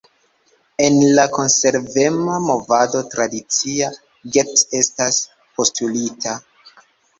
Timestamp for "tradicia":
3.13-3.93